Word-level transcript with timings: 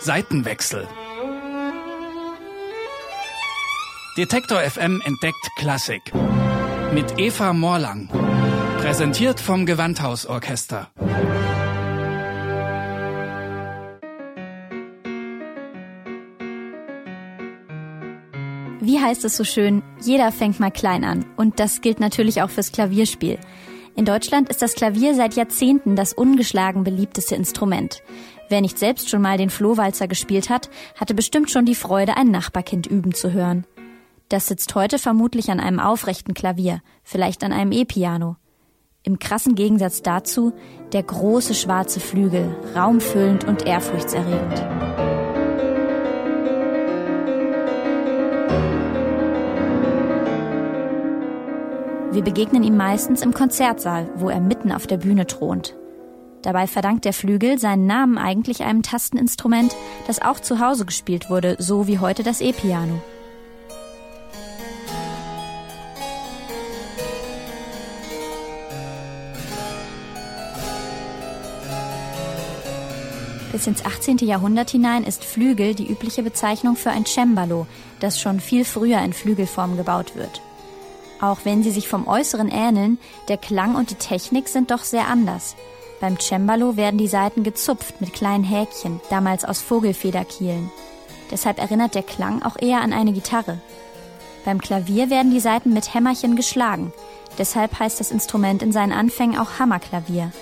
Seitenwechsel. 0.00 0.88
Detektor 4.16 4.60
FM 4.60 5.02
entdeckt 5.04 5.48
Klassik. 5.58 6.00
Mit 6.94 7.18
Eva 7.18 7.52
Morlang. 7.52 8.08
Präsentiert 8.78 9.38
vom 9.38 9.66
Gewandhausorchester. 9.66 10.88
Wie 18.80 18.98
heißt 18.98 19.24
es 19.26 19.36
so 19.36 19.44
schön, 19.44 19.82
jeder 20.00 20.32
fängt 20.32 20.58
mal 20.58 20.70
klein 20.70 21.04
an. 21.04 21.26
Und 21.36 21.60
das 21.60 21.82
gilt 21.82 22.00
natürlich 22.00 22.40
auch 22.40 22.48
fürs 22.48 22.72
Klavierspiel. 22.72 23.38
In 23.98 24.04
Deutschland 24.04 24.48
ist 24.48 24.62
das 24.62 24.74
Klavier 24.74 25.16
seit 25.16 25.34
Jahrzehnten 25.34 25.96
das 25.96 26.12
ungeschlagen 26.12 26.84
beliebteste 26.84 27.34
Instrument. 27.34 28.00
Wer 28.48 28.60
nicht 28.60 28.78
selbst 28.78 29.10
schon 29.10 29.20
mal 29.20 29.38
den 29.38 29.50
Flohwalzer 29.50 30.06
gespielt 30.06 30.50
hat, 30.50 30.70
hatte 30.94 31.14
bestimmt 31.14 31.50
schon 31.50 31.64
die 31.64 31.74
Freude, 31.74 32.16
ein 32.16 32.30
Nachbarkind 32.30 32.86
üben 32.86 33.12
zu 33.12 33.32
hören. 33.32 33.66
Das 34.28 34.46
sitzt 34.46 34.76
heute 34.76 35.00
vermutlich 35.00 35.50
an 35.50 35.58
einem 35.58 35.80
aufrechten 35.80 36.32
Klavier, 36.32 36.80
vielleicht 37.02 37.42
an 37.42 37.52
einem 37.52 37.72
E-Piano. 37.72 38.36
Im 39.02 39.18
krassen 39.18 39.56
Gegensatz 39.56 40.00
dazu 40.00 40.52
der 40.92 41.02
große 41.02 41.54
schwarze 41.54 41.98
Flügel, 41.98 42.54
raumfüllend 42.76 43.48
und 43.48 43.66
ehrfurchtserregend. 43.66 44.87
Wir 52.18 52.24
begegnen 52.24 52.64
ihm 52.64 52.76
meistens 52.76 53.22
im 53.22 53.32
Konzertsaal, 53.32 54.10
wo 54.16 54.28
er 54.28 54.40
mitten 54.40 54.72
auf 54.72 54.88
der 54.88 54.96
Bühne 54.96 55.28
thront. 55.28 55.76
Dabei 56.42 56.66
verdankt 56.66 57.04
der 57.04 57.12
Flügel 57.12 57.60
seinen 57.60 57.86
Namen 57.86 58.18
eigentlich 58.18 58.64
einem 58.64 58.82
Tasteninstrument, 58.82 59.76
das 60.08 60.20
auch 60.20 60.40
zu 60.40 60.58
Hause 60.58 60.84
gespielt 60.84 61.30
wurde, 61.30 61.54
so 61.60 61.86
wie 61.86 62.00
heute 62.00 62.24
das 62.24 62.40
E-Piano. 62.40 63.00
Bis 73.52 73.68
ins 73.68 73.84
18. 73.84 74.16
Jahrhundert 74.26 74.70
hinein 74.70 75.04
ist 75.04 75.22
Flügel 75.22 75.76
die 75.76 75.88
übliche 75.88 76.24
Bezeichnung 76.24 76.74
für 76.74 76.90
ein 76.90 77.06
Cembalo, 77.06 77.68
das 78.00 78.20
schon 78.20 78.40
viel 78.40 78.64
früher 78.64 79.00
in 79.02 79.12
Flügelform 79.12 79.76
gebaut 79.76 80.16
wird. 80.16 80.42
Auch 81.20 81.40
wenn 81.44 81.62
sie 81.62 81.70
sich 81.70 81.88
vom 81.88 82.06
Äußeren 82.06 82.48
ähneln, 82.48 82.98
der 83.28 83.36
Klang 83.36 83.74
und 83.74 83.90
die 83.90 83.96
Technik 83.96 84.48
sind 84.48 84.70
doch 84.70 84.84
sehr 84.84 85.08
anders. 85.08 85.56
Beim 86.00 86.18
Cembalo 86.20 86.76
werden 86.76 86.98
die 86.98 87.08
Saiten 87.08 87.42
gezupft 87.42 88.00
mit 88.00 88.12
kleinen 88.12 88.44
Häkchen, 88.44 89.00
damals 89.10 89.44
aus 89.44 89.60
Vogelfederkielen. 89.60 90.70
Deshalb 91.30 91.58
erinnert 91.58 91.94
der 91.94 92.04
Klang 92.04 92.42
auch 92.42 92.56
eher 92.58 92.80
an 92.80 92.92
eine 92.92 93.12
Gitarre. 93.12 93.58
Beim 94.44 94.60
Klavier 94.60 95.10
werden 95.10 95.32
die 95.32 95.40
Saiten 95.40 95.72
mit 95.72 95.92
Hämmerchen 95.92 96.36
geschlagen. 96.36 96.92
Deshalb 97.36 97.78
heißt 97.78 98.00
das 98.00 98.12
Instrument 98.12 98.62
in 98.62 98.72
seinen 98.72 98.92
Anfängen 98.92 99.38
auch 99.38 99.58
Hammerklavier. 99.58 100.32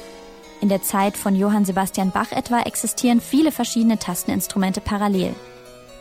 In 0.61 0.69
der 0.69 0.83
Zeit 0.83 1.17
von 1.17 1.35
Johann 1.35 1.65
Sebastian 1.65 2.11
Bach 2.11 2.33
etwa 2.33 2.61
existieren 2.61 3.21
viele 3.21 3.51
verschiedene 3.51 3.99
Tasteninstrumente 3.99 4.81
parallel. 4.81 5.35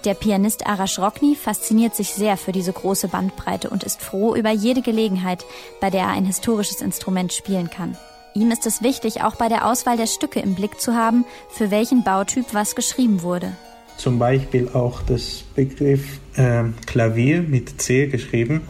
Der 0.06 0.14
Pianist 0.14 0.68
Arash 0.68 1.00
Rockny 1.00 1.36
fasziniert 1.36 1.96
sich 1.96 2.10
sehr 2.10 2.38
für 2.38 2.52
diese 2.52 2.72
große 2.72 3.08
Bandbreite 3.08 3.72
und 3.72 3.84
ist 3.84 4.04
froh 4.04 4.36
über 4.36 4.52
jede 4.52 4.84
Gelegenheit, 4.84 5.44
bei 5.82 5.90
der 5.90 6.02
er 6.02 6.10
ein 6.10 6.26
historisches 6.26 6.80
Instrument 6.80 7.34
spielen 7.34 7.72
kann. 7.72 7.98
Ihm 8.36 8.52
ist 8.52 8.68
es 8.68 8.84
wichtig, 8.84 9.24
auch 9.24 9.36
bei 9.36 9.50
der 9.50 9.66
Auswahl 9.66 9.98
der 9.98 10.06
Stücke 10.06 10.40
im 10.42 10.54
Blick 10.54 10.80
zu 10.80 10.94
haben, 10.94 11.26
für 11.50 11.72
welchen 11.72 12.04
Bautyp 12.04 12.54
was 12.54 12.76
geschrieben 12.76 13.24
wurde. 13.24 13.54
Zum 13.98 14.20
Beispiel 14.20 14.70
auch 14.74 15.02
das 15.02 15.44
Begriff 15.56 16.20
äh, 16.36 16.66
Klavier 16.86 17.42
mit 17.42 17.82
C 17.82 18.06
geschrieben 18.06 18.62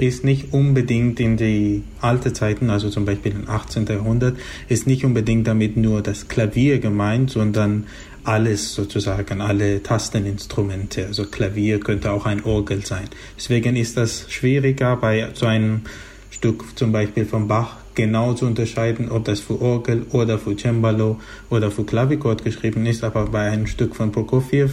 ist 0.00 0.24
nicht 0.24 0.52
unbedingt 0.52 1.20
in 1.20 1.36
die 1.36 1.82
alte 2.00 2.32
Zeiten, 2.32 2.70
also 2.70 2.88
zum 2.88 3.04
Beispiel 3.04 3.32
im 3.32 3.48
18. 3.48 3.86
Jahrhundert, 3.86 4.38
ist 4.68 4.86
nicht 4.86 5.04
unbedingt 5.04 5.46
damit 5.46 5.76
nur 5.76 6.00
das 6.02 6.28
Klavier 6.28 6.78
gemeint, 6.78 7.30
sondern 7.30 7.86
alles 8.24 8.74
sozusagen, 8.74 9.40
alle 9.40 9.82
Tasteninstrumente. 9.82 11.06
Also 11.06 11.26
Klavier 11.26 11.80
könnte 11.80 12.10
auch 12.12 12.26
ein 12.26 12.44
Orgel 12.44 12.84
sein. 12.84 13.08
Deswegen 13.36 13.76
ist 13.76 13.96
das 13.96 14.26
schwieriger 14.30 14.96
bei 14.96 15.28
so 15.34 15.46
einem 15.46 15.82
Stück 16.30 16.64
zum 16.76 16.92
Beispiel 16.92 17.26
von 17.26 17.48
Bach 17.48 17.76
genau 17.94 18.32
zu 18.34 18.46
unterscheiden, 18.46 19.10
ob 19.10 19.24
das 19.24 19.40
für 19.40 19.60
Orgel 19.60 20.06
oder 20.12 20.38
für 20.38 20.56
Cembalo 20.56 21.20
oder 21.50 21.70
für 21.70 21.84
Klavichord 21.84 22.44
geschrieben 22.44 22.86
ist, 22.86 23.04
aber 23.04 23.26
bei 23.26 23.50
einem 23.50 23.66
Stück 23.66 23.96
von 23.96 24.12
Prokofiev 24.12 24.72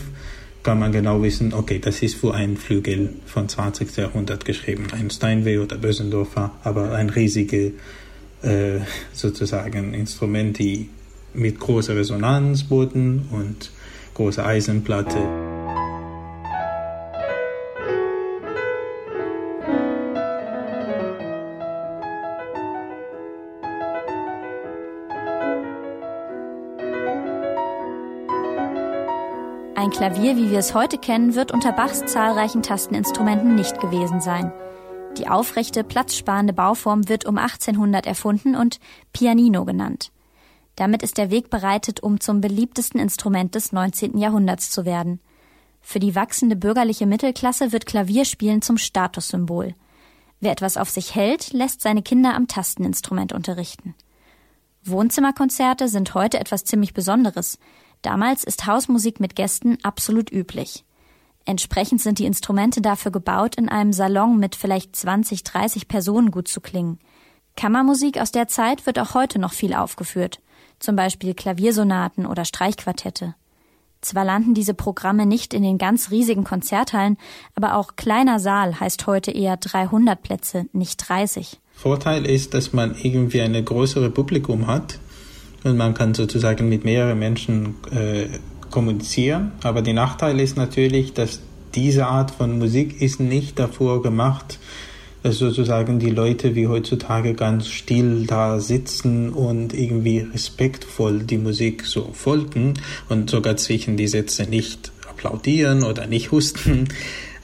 kann 0.63 0.79
man 0.79 0.91
genau 0.91 1.21
wissen, 1.23 1.53
okay, 1.53 1.79
das 1.79 2.01
ist 2.01 2.15
für 2.15 2.33
einen 2.33 2.57
Flügel 2.57 3.13
von 3.25 3.47
20. 3.47 3.95
Jahrhundert 3.97 4.45
geschrieben, 4.45 4.87
ein 4.91 5.09
Steinway 5.09 5.57
oder 5.59 5.77
Bösendorfer, 5.77 6.51
aber 6.63 6.93
ein 6.93 7.09
riesiges 7.09 7.71
äh, 8.41 8.79
sozusagen 9.13 9.93
Instrument, 9.93 10.59
die 10.59 10.89
mit 11.37 11.59
großer 11.59 11.95
Resonanz 11.95 12.63
boten 12.63 13.27
und 13.31 13.71
großer 14.15 14.45
Eisenplatte. 14.45 15.19
Ein 29.75 29.91
Klavier, 29.91 30.35
wie 30.35 30.51
wir 30.51 30.57
es 30.57 30.73
heute 30.73 30.97
kennen, 30.97 31.35
wird 31.35 31.53
unter 31.53 31.71
Bachs 31.71 32.03
zahlreichen 32.07 32.63
Tasteninstrumenten 32.63 33.55
nicht 33.55 33.79
gewesen 33.79 34.19
sein. 34.19 34.51
Die 35.17 35.27
aufrechte, 35.27 35.83
platzsparende 35.83 36.53
Bauform 36.53 37.07
wird 37.07 37.25
um 37.25 37.37
1800 37.37 38.05
erfunden 38.05 38.55
und 38.55 38.79
Pianino 39.13 39.65
genannt. 39.65 40.11
Damit 40.77 41.01
ist 41.01 41.17
der 41.17 41.31
Weg 41.31 41.49
bereitet, 41.49 42.01
um 42.01 42.19
zum 42.19 42.39
beliebtesten 42.39 43.01
Instrument 43.01 43.55
des 43.55 43.71
19. 43.71 44.17
Jahrhunderts 44.17 44.69
zu 44.69 44.85
werden. 44.85 45.19
Für 45.81 45.99
die 45.99 46.13
wachsende 46.13 46.55
bürgerliche 46.55 47.07
Mittelklasse 47.07 47.71
wird 47.71 47.87
Klavierspielen 47.87 48.61
zum 48.61 48.77
Statussymbol. 48.77 49.73
Wer 50.39 50.51
etwas 50.51 50.77
auf 50.77 50.91
sich 50.91 51.15
hält, 51.15 51.51
lässt 51.51 51.81
seine 51.81 52.03
Kinder 52.03 52.35
am 52.35 52.47
Tasteninstrument 52.47 53.33
unterrichten. 53.33 53.95
Wohnzimmerkonzerte 54.83 55.87
sind 55.87 56.13
heute 56.13 56.39
etwas 56.39 56.63
ziemlich 56.63 56.93
Besonderes. 56.93 57.57
Damals 58.03 58.43
ist 58.43 58.67
Hausmusik 58.67 59.19
mit 59.19 59.35
Gästen 59.35 59.79
absolut 59.81 60.31
üblich. 60.31 60.85
Entsprechend 61.45 62.01
sind 62.01 62.19
die 62.19 62.25
Instrumente 62.25 62.81
dafür 62.81 63.11
gebaut, 63.11 63.55
in 63.55 63.67
einem 63.67 63.93
Salon 63.93 64.37
mit 64.37 64.55
vielleicht 64.55 64.95
20, 64.95 65.43
30 65.43 65.87
Personen 65.87 66.29
gut 66.29 66.47
zu 66.47 66.61
klingen. 66.61 66.99
Kammermusik 67.55 68.19
aus 68.19 68.31
der 68.31 68.47
Zeit 68.47 68.85
wird 68.85 68.99
auch 68.99 69.15
heute 69.15 69.39
noch 69.39 69.53
viel 69.53 69.73
aufgeführt, 69.73 70.39
zum 70.79 70.95
Beispiel 70.95 71.33
Klaviersonaten 71.33 72.25
oder 72.25 72.45
Streichquartette. 72.45 73.35
Zwar 74.01 74.25
landen 74.25 74.53
diese 74.53 74.73
Programme 74.73 75.25
nicht 75.25 75.53
in 75.53 75.63
den 75.63 75.77
ganz 75.77 76.11
riesigen 76.11 76.43
Konzerthallen, 76.43 77.17
aber 77.55 77.75
auch 77.75 77.95
kleiner 77.95 78.39
Saal 78.39 78.79
heißt 78.79 79.07
heute 79.07 79.31
eher 79.31 79.57
300 79.57 80.21
Plätze, 80.21 80.65
nicht 80.71 81.09
30. 81.09 81.59
Vorteil 81.73 82.25
ist, 82.25 82.53
dass 82.53 82.73
man 82.73 82.95
irgendwie 83.01 83.41
eine 83.41 83.63
größere 83.63 84.09
Publikum 84.09 84.67
hat 84.67 84.99
und 85.63 85.77
man 85.77 85.93
kann 85.93 86.13
sozusagen 86.13 86.69
mit 86.69 86.85
mehreren 86.85 87.19
Menschen 87.19 87.75
äh, 87.91 88.27
kommunizieren. 88.69 89.51
Aber 89.63 89.81
der 89.81 89.93
Nachteil 89.93 90.39
ist 90.39 90.57
natürlich, 90.57 91.13
dass 91.13 91.41
diese 91.75 92.07
Art 92.07 92.31
von 92.31 92.57
Musik 92.57 93.01
ist 93.01 93.19
nicht 93.19 93.59
davor 93.59 94.01
gemacht, 94.01 94.59
dass 95.27 95.39
sozusagen 95.39 95.99
die 95.99 96.09
Leute 96.09 96.55
wie 96.55 96.67
heutzutage 96.67 97.33
ganz 97.33 97.67
still 97.67 98.25
da 98.25 98.61
sitzen 98.61 99.29
und 99.31 99.73
irgendwie 99.73 100.19
respektvoll 100.19 101.19
die 101.19 101.37
Musik 101.37 101.83
so 101.85 102.11
folgen 102.13 102.75
und 103.09 103.29
sogar 103.29 103.57
zwischen 103.57 103.97
die 103.97 104.07
Sätze 104.07 104.43
nicht 104.43 104.93
applaudieren 105.09 105.83
oder 105.83 106.07
nicht 106.07 106.31
husten. 106.31 106.87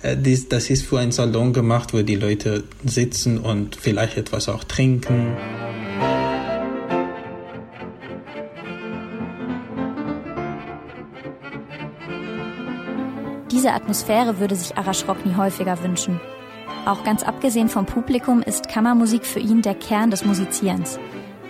Äh, 0.02 0.16
das 0.48 0.70
ist 0.70 0.86
für 0.86 1.00
einen 1.00 1.12
Salon 1.12 1.52
gemacht, 1.52 1.94
wo 1.94 2.04
die 2.04 2.16
Leute 2.16 2.64
sitzen 2.86 3.38
und 3.38 3.76
vielleicht 3.76 4.16
etwas 4.16 4.48
auch 4.48 4.64
trinken. 4.64 5.36
Diese 13.52 13.74
Atmosphäre 13.74 14.40
würde 14.40 14.56
sich 14.56 14.78
Arash 14.78 15.06
Rockny 15.06 15.34
häufiger 15.34 15.84
wünschen. 15.84 16.22
Auch 16.86 17.04
ganz 17.04 17.24
abgesehen 17.24 17.70
vom 17.70 17.86
Publikum 17.86 18.42
ist 18.42 18.70
Kammermusik 18.70 19.26
für 19.26 19.40
ihn 19.40 19.62
der 19.62 19.76
Kern 19.76 20.12
des 20.12 20.26
Musizierens. 20.26 21.00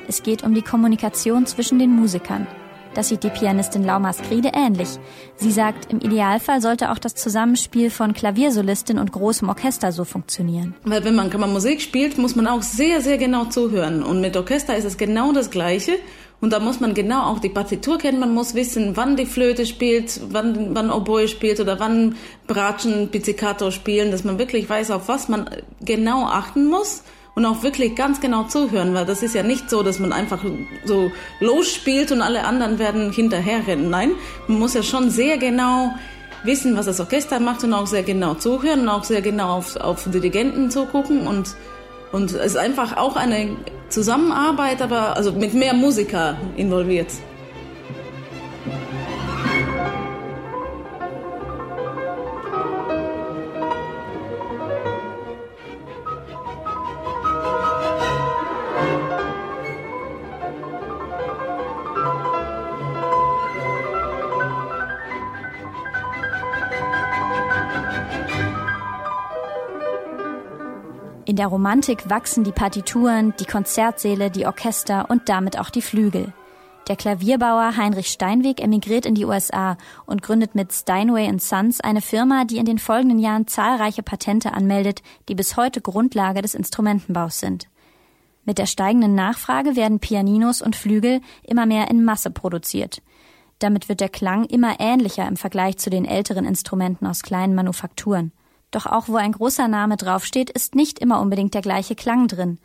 Es 0.07 0.21
geht 0.21 0.43
um 0.43 0.53
die 0.53 0.61
Kommunikation 0.61 1.45
zwischen 1.45 1.79
den 1.79 1.91
Musikern. 1.91 2.47
Das 2.93 3.09
sieht 3.09 3.23
die 3.23 3.29
Pianistin 3.29 3.83
Lauma 3.83 4.13
Skride 4.13 4.51
ähnlich. 4.53 4.99
Sie 5.35 5.51
sagt, 5.51 5.91
im 5.91 5.99
Idealfall 5.99 6.61
sollte 6.61 6.91
auch 6.91 6.99
das 6.99 7.15
Zusammenspiel 7.15 7.89
von 7.89 8.13
Klaviersolistin 8.13 8.99
und 8.99 9.11
großem 9.11 9.49
Orchester 9.49 9.91
so 9.91 10.03
funktionieren. 10.03 10.75
Weil 10.83 11.03
wenn 11.03 11.15
man 11.15 11.31
Kammermusik 11.31 11.81
spielt, 11.81 12.17
muss 12.19 12.35
man 12.35 12.45
auch 12.45 12.61
sehr, 12.61 13.01
sehr 13.01 13.17
genau 13.17 13.45
zuhören. 13.45 14.03
Und 14.03 14.21
mit 14.21 14.37
Orchester 14.37 14.75
ist 14.75 14.85
es 14.85 14.97
genau 14.97 15.31
das 15.33 15.49
Gleiche. 15.49 15.93
Und 16.43 16.51
da 16.51 16.59
muss 16.59 16.81
man 16.81 16.93
genau 16.93 17.21
auch 17.21 17.39
die 17.39 17.47
Partitur 17.47 17.97
kennen. 17.97 18.19
Man 18.19 18.33
muss 18.33 18.53
wissen, 18.53 18.97
wann 18.97 19.15
die 19.15 19.25
Flöte 19.25 19.65
spielt, 19.65 20.19
wann, 20.27 20.75
wann 20.75 20.91
Oboe 20.91 21.29
spielt 21.29 21.61
oder 21.61 21.79
wann 21.79 22.17
Bratschen, 22.47 23.07
Pizzicato 23.07 23.71
spielen, 23.71 24.11
dass 24.11 24.25
man 24.25 24.37
wirklich 24.37 24.69
weiß, 24.69 24.91
auf 24.91 25.07
was 25.07 25.29
man 25.29 25.49
genau 25.79 26.25
achten 26.25 26.67
muss 26.67 27.03
und 27.33 27.45
auch 27.45 27.63
wirklich 27.63 27.95
ganz 27.95 28.19
genau 28.19 28.43
zuhören, 28.43 28.93
weil 28.93 29.05
das 29.05 29.23
ist 29.23 29.35
ja 29.35 29.41
nicht 29.41 29.69
so, 29.69 29.83
dass 29.83 29.99
man 29.99 30.11
einfach 30.11 30.43
so 30.83 31.13
losspielt 31.39 32.11
und 32.11 32.21
alle 32.21 32.43
anderen 32.43 32.77
werden 32.77 33.13
hinterherrennen. 33.13 33.89
Nein, 33.89 34.11
man 34.49 34.59
muss 34.59 34.73
ja 34.73 34.83
schon 34.83 35.11
sehr 35.11 35.37
genau 35.37 35.93
wissen, 36.43 36.75
was 36.75 36.87
das 36.87 36.99
Orchester 36.99 37.39
macht 37.39 37.63
und 37.63 37.73
auch 37.73 37.87
sehr 37.87 38.03
genau 38.03 38.33
zuhören 38.33 38.81
und 38.81 38.89
auch 38.89 39.05
sehr 39.05 39.21
genau 39.21 39.59
auf, 39.59 39.77
auf 39.77 40.09
Dirigenten 40.11 40.69
zugucken 40.71 41.25
und 41.25 41.55
und 42.13 42.31
es 42.31 42.53
ist 42.53 42.57
einfach 42.57 42.95
auch 42.95 43.17
eine 43.17 43.57
Zusammenarbeit, 43.89 44.81
aber 44.81 45.17
also 45.17 45.33
mit 45.33 45.53
mehr 45.53 45.73
Musiker 45.73 46.37
involviert. 46.55 47.07
In 71.33 71.37
der 71.37 71.47
Romantik 71.47 72.11
wachsen 72.11 72.43
die 72.43 72.51
Partituren, 72.51 73.33
die 73.39 73.45
Konzertsäle, 73.45 74.29
die 74.29 74.45
Orchester 74.45 75.09
und 75.09 75.29
damit 75.29 75.57
auch 75.57 75.71
die 75.71 75.81
Flügel. 75.81 76.31
Der 76.87 76.95
Klavierbauer 76.95 77.75
Heinrich 77.75 78.09
Steinweg 78.09 78.61
emigriert 78.61 79.07
in 79.07 79.15
die 79.15 79.25
USA 79.25 79.75
und 80.05 80.21
gründet 80.21 80.53
mit 80.53 80.71
Steinway 80.71 81.35
Sons 81.39 81.81
eine 81.81 82.01
Firma, 82.01 82.45
die 82.45 82.57
in 82.57 82.65
den 82.65 82.77
folgenden 82.77 83.17
Jahren 83.17 83.47
zahlreiche 83.47 84.03
Patente 84.03 84.53
anmeldet, 84.53 85.01
die 85.27 85.33
bis 85.33 85.57
heute 85.57 85.81
Grundlage 85.81 86.43
des 86.43 86.53
Instrumentenbaus 86.53 87.39
sind. 87.39 87.67
Mit 88.45 88.59
der 88.59 88.67
steigenden 88.67 89.15
Nachfrage 89.15 89.75
werden 89.75 89.99
Pianinos 89.99 90.61
und 90.61 90.75
Flügel 90.75 91.19
immer 91.41 91.65
mehr 91.65 91.89
in 91.89 92.05
Masse 92.05 92.29
produziert. 92.29 93.01
Damit 93.57 93.89
wird 93.89 94.01
der 94.01 94.09
Klang 94.09 94.45
immer 94.45 94.79
ähnlicher 94.79 95.27
im 95.27 95.37
Vergleich 95.37 95.79
zu 95.79 95.89
den 95.89 96.05
älteren 96.05 96.45
Instrumenten 96.45 97.07
aus 97.07 97.23
kleinen 97.23 97.55
Manufakturen. 97.55 98.33
Doch 98.73 98.87
auch 98.87 99.07
wo 99.07 99.15
ein 99.17 99.31
großer 99.31 99.67
Name 99.67 99.97
draufsteht, 99.97 100.49
ist 100.49 100.73
nicht 100.73 100.97
immer 100.97 101.21
unbedingt 101.21 101.53
der 101.53 101.61
gleiche 101.61 101.95
Klang 101.95 102.27
drin. 102.27 102.57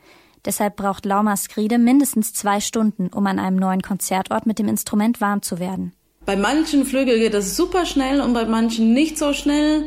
Deshalb 0.44 0.76
braucht 0.76 1.04
Lauma 1.04 1.36
Skride 1.36 1.76
mindestens 1.78 2.32
zwei 2.32 2.60
Stunden, 2.60 3.08
um 3.08 3.26
an 3.26 3.38
einem 3.38 3.56
neuen 3.56 3.82
Konzertort 3.82 4.46
mit 4.46 4.58
dem 4.58 4.68
Instrument 4.68 5.20
warm 5.20 5.42
zu 5.42 5.58
werden. 5.58 5.92
Bei 6.24 6.36
manchen 6.36 6.86
Flügeln 6.86 7.20
geht 7.20 7.34
das 7.34 7.56
super 7.56 7.84
schnell 7.84 8.22
und 8.22 8.32
bei 8.32 8.46
manchen 8.46 8.94
nicht 8.94 9.18
so 9.18 9.34
schnell. 9.34 9.84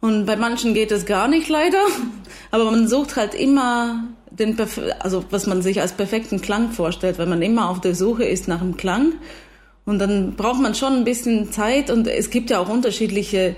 Und 0.00 0.26
bei 0.26 0.34
manchen 0.34 0.74
geht 0.74 0.90
es 0.90 1.06
gar 1.06 1.28
nicht 1.28 1.48
leider. 1.48 1.78
Aber 2.50 2.64
man 2.64 2.88
sucht 2.88 3.14
halt 3.14 3.34
immer 3.34 4.04
den, 4.30 4.56
also 4.98 5.24
was 5.30 5.46
man 5.46 5.62
sich 5.62 5.80
als 5.80 5.92
perfekten 5.92 6.40
Klang 6.40 6.72
vorstellt, 6.72 7.18
weil 7.18 7.26
man 7.26 7.42
immer 7.42 7.70
auf 7.70 7.80
der 7.80 7.94
Suche 7.94 8.24
ist 8.24 8.48
nach 8.48 8.60
dem 8.60 8.76
Klang. 8.76 9.12
Und 9.84 10.00
dann 10.00 10.34
braucht 10.34 10.60
man 10.60 10.74
schon 10.74 10.94
ein 10.94 11.04
bisschen 11.04 11.52
Zeit 11.52 11.90
und 11.90 12.08
es 12.08 12.30
gibt 12.30 12.50
ja 12.50 12.58
auch 12.58 12.68
unterschiedliche 12.68 13.54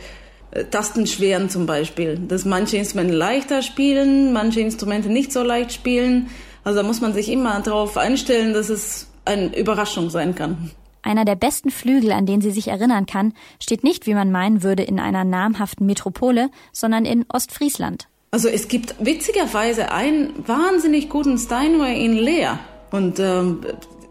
Tastenschweren 0.71 1.49
zum 1.49 1.67
Beispiel, 1.67 2.19
dass 2.19 2.45
manche 2.45 2.77
Instrumente 2.77 3.15
leichter 3.15 3.63
spielen, 3.63 4.33
manche 4.33 4.61
Instrumente 4.61 5.09
nicht 5.09 5.33
so 5.33 5.43
leicht 5.43 5.73
spielen. 5.73 6.29
Also 6.65 6.81
da 6.81 6.87
muss 6.87 7.01
man 7.01 7.15
sich 7.15 7.31
immer 7.31 7.61
darauf 7.61 7.97
einstellen, 7.97 8.53
dass 8.53 8.69
es 8.69 9.09
eine 9.25 9.57
Überraschung 9.59 10.11
sein 10.11 10.35
kann. 10.35 10.71
Einer 11.03 11.25
der 11.25 11.35
besten 11.35 11.71
Flügel, 11.71 12.13
an 12.13 12.27
den 12.27 12.41
sie 12.41 12.53
sich 12.53 12.69
erinnern 12.69 13.07
kann, 13.07 13.33
steht 13.61 13.83
nicht, 13.83 14.07
wie 14.07 14.15
man 14.15 14.31
meinen 14.31 14.63
würde, 14.63 14.83
in 14.85 15.01
einer 15.01 15.25
namhaften 15.25 15.87
Metropole, 15.87 16.51
sondern 16.73 17.05
in 17.05 17.25
Ostfriesland. 17.29 18.07
Also 18.31 18.49
es 18.49 18.69
gibt 18.69 18.95
witzigerweise 19.05 19.91
einen 19.91 20.33
wahnsinnig 20.47 21.09
guten 21.09 21.39
Steinway 21.39 22.05
in 22.05 22.13
Leer. 22.13 22.59
Und 22.91 23.19
ähm, 23.19 23.61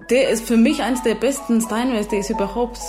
der 0.10 0.30
ist 0.30 0.46
für 0.46 0.58
mich 0.58 0.84
eines 0.84 1.02
der 1.04 1.16
besten 1.16 1.62
Steinways, 1.62 2.08
die 2.10 2.18
es 2.18 2.30
überhaupt 2.30 2.80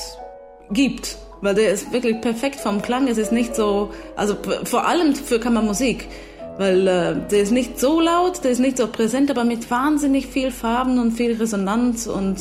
gibt 0.70 1.16
weil 1.42 1.54
der 1.54 1.72
ist 1.72 1.92
wirklich 1.92 2.20
perfekt 2.22 2.60
vom 2.60 2.80
Klang. 2.80 3.08
Es 3.08 3.18
ist 3.18 3.32
nicht 3.32 3.54
so, 3.54 3.90
also 4.16 4.36
vor 4.64 4.86
allem 4.86 5.14
für 5.14 5.38
Kammermusik, 5.38 6.08
weil 6.56 6.86
äh, 6.86 7.16
der 7.30 7.42
ist 7.42 7.50
nicht 7.50 7.78
so 7.78 8.00
laut, 8.00 8.42
der 8.44 8.52
ist 8.52 8.60
nicht 8.60 8.78
so 8.78 8.86
präsent, 8.86 9.30
aber 9.30 9.44
mit 9.44 9.70
wahnsinnig 9.70 10.28
viel 10.28 10.50
Farben 10.50 10.98
und 10.98 11.12
viel 11.12 11.34
Resonanz 11.34 12.06
und 12.06 12.36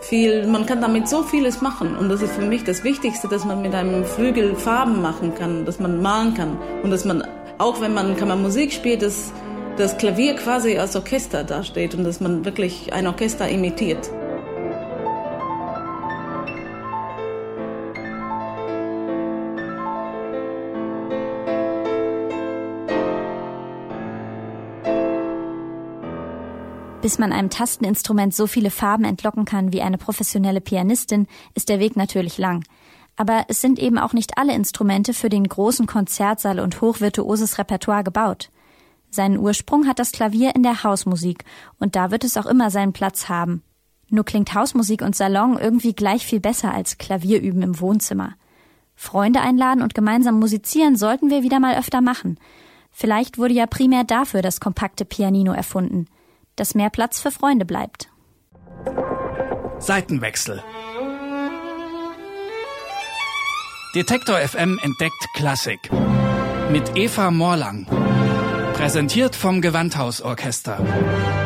viel, 0.00 0.46
man 0.46 0.66
kann 0.66 0.82
damit 0.82 1.08
so 1.08 1.22
vieles 1.22 1.62
machen 1.62 1.96
und 1.96 2.10
das 2.10 2.20
ist 2.20 2.34
für 2.34 2.44
mich 2.44 2.62
das 2.64 2.84
Wichtigste, 2.84 3.26
dass 3.26 3.46
man 3.46 3.62
mit 3.62 3.74
einem 3.74 4.04
Flügel 4.04 4.54
Farben 4.54 5.00
machen 5.00 5.34
kann, 5.34 5.64
dass 5.64 5.78
man 5.78 6.02
malen 6.02 6.34
kann 6.34 6.58
und 6.82 6.90
dass 6.90 7.06
man, 7.06 7.24
auch 7.56 7.80
wenn 7.80 7.94
man 7.94 8.16
Kammermusik 8.16 8.72
spielt, 8.72 9.00
dass 9.00 9.32
das 9.78 9.96
Klavier 9.96 10.34
quasi 10.34 10.76
als 10.76 10.94
Orchester 10.94 11.42
dasteht 11.42 11.94
und 11.94 12.04
dass 12.04 12.20
man 12.20 12.44
wirklich 12.44 12.92
ein 12.92 13.06
Orchester 13.06 13.48
imitiert. 13.48 14.10
Bis 27.04 27.18
man 27.18 27.34
einem 27.34 27.50
Tasteninstrument 27.50 28.34
so 28.34 28.46
viele 28.46 28.70
Farben 28.70 29.04
entlocken 29.04 29.44
kann 29.44 29.74
wie 29.74 29.82
eine 29.82 29.98
professionelle 29.98 30.62
Pianistin, 30.62 31.26
ist 31.54 31.68
der 31.68 31.78
Weg 31.78 31.96
natürlich 31.96 32.38
lang. 32.38 32.64
Aber 33.14 33.44
es 33.48 33.60
sind 33.60 33.78
eben 33.78 33.98
auch 33.98 34.14
nicht 34.14 34.38
alle 34.38 34.54
Instrumente 34.54 35.12
für 35.12 35.28
den 35.28 35.46
großen 35.46 35.86
Konzertsaal 35.86 36.60
und 36.60 36.80
hochvirtuoses 36.80 37.58
Repertoire 37.58 38.04
gebaut. 38.04 38.50
Seinen 39.10 39.38
Ursprung 39.38 39.86
hat 39.86 39.98
das 39.98 40.12
Klavier 40.12 40.54
in 40.54 40.62
der 40.62 40.82
Hausmusik 40.82 41.44
und 41.78 41.94
da 41.94 42.10
wird 42.10 42.24
es 42.24 42.38
auch 42.38 42.46
immer 42.46 42.70
seinen 42.70 42.94
Platz 42.94 43.28
haben. 43.28 43.62
Nur 44.08 44.24
klingt 44.24 44.54
Hausmusik 44.54 45.02
und 45.02 45.14
Salon 45.14 45.58
irgendwie 45.58 45.92
gleich 45.92 46.24
viel 46.24 46.40
besser 46.40 46.72
als 46.72 46.96
Klavierüben 46.96 47.60
im 47.60 47.80
Wohnzimmer. 47.80 48.32
Freunde 48.94 49.42
einladen 49.42 49.82
und 49.82 49.94
gemeinsam 49.94 50.40
musizieren 50.40 50.96
sollten 50.96 51.28
wir 51.28 51.42
wieder 51.42 51.60
mal 51.60 51.76
öfter 51.76 52.00
machen. 52.00 52.38
Vielleicht 52.90 53.36
wurde 53.36 53.52
ja 53.52 53.66
primär 53.66 54.04
dafür 54.04 54.40
das 54.40 54.58
kompakte 54.58 55.04
Pianino 55.04 55.52
erfunden 55.52 56.06
dass 56.56 56.74
mehr 56.74 56.90
Platz 56.90 57.20
für 57.20 57.30
Freunde 57.30 57.64
bleibt. 57.64 58.08
Seitenwechsel. 59.78 60.62
Detektor 63.94 64.38
FM 64.38 64.78
entdeckt 64.82 65.26
Klassik. 65.34 65.78
Mit 66.70 66.96
Eva 66.96 67.30
Morlang. 67.30 67.86
Präsentiert 68.74 69.36
vom 69.36 69.60
Gewandhausorchester. 69.60 71.43